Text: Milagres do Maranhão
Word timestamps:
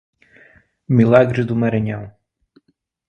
Milagres 0.87 1.45
do 1.45 1.55
Maranhão 1.55 2.11